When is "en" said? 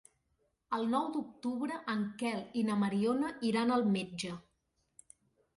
1.95-2.01